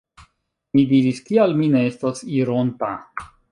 [0.77, 2.93] Mi diris; “Kial mi ne estas ironta?»